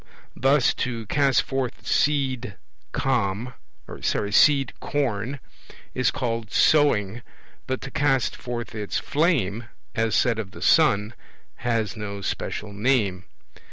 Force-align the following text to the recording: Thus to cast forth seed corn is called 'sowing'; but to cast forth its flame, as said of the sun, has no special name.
Thus 0.35 0.73
to 0.81 1.05
cast 1.05 1.43
forth 1.43 1.85
seed 1.85 2.57
corn 2.91 3.53
is 3.99 4.65
called 6.11 6.51
'sowing'; 6.51 7.21
but 7.67 7.81
to 7.81 7.91
cast 7.91 8.35
forth 8.35 8.73
its 8.73 8.97
flame, 8.97 9.65
as 9.93 10.15
said 10.15 10.39
of 10.39 10.49
the 10.53 10.61
sun, 10.63 11.13
has 11.57 11.95
no 11.95 12.21
special 12.21 12.73
name. 12.73 13.25